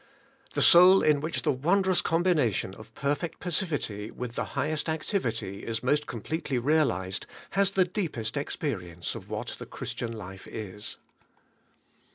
The 0.55 0.63
soul 0.63 1.03
in 1.03 1.19
which 1.19 1.43
the 1.43 1.51
won 1.51 1.83
drous 1.83 2.01
combination 2.03 2.73
of 2.73 2.91
perfect 2.95 3.39
passivity 3.39 4.09
with 4.09 4.33
the 4.33 4.45
high 4.57 4.71
est 4.71 4.89
activity 4.91 5.63
is 5.63 5.83
most 5.83 6.07
completely 6.07 6.57
realized, 6.57 7.27
has 7.51 7.69
the 7.73 7.85
deep 7.85 8.17
est 8.17 8.35
experience 8.35 9.13
of 9.13 9.29
what 9.29 9.49
the 9.59 9.67
Christian 9.67 10.11
life 10.11 10.47
is. 10.47 10.97